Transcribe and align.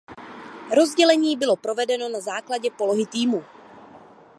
Rozdělení 0.75 1.37
bylo 1.37 1.55
provedeno 1.55 2.09
na 2.09 2.19
základě 2.21 2.71
polohy 2.71 3.05
týmu. 3.05 3.43